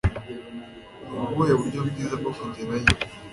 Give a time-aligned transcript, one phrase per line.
[1.11, 2.89] nubuhe buryo bwiza bwo kugerayo